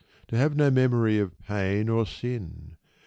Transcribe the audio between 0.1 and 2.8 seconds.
To have no memory of pain or sin